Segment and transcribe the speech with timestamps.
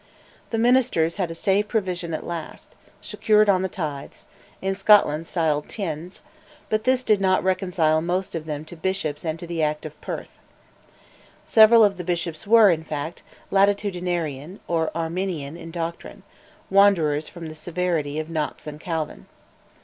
[0.49, 4.25] The ministers had a safe provision at last, secured on the tithes,
[4.59, 6.21] in Scotland styled "teinds,"
[6.69, 10.01] but this did not reconcile most of them to bishops and to the Articles of
[10.01, 10.39] Perth.
[11.43, 16.23] Several of the bishops were, in fact, "latitudinarian" or "Arminian" in doctrine,
[16.71, 19.27] wanderers from the severity of Knox and Calvin.